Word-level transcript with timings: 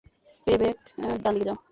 Payback, 0.47 0.77
ডানদিকে 1.23 1.45
যাও। 1.47 1.57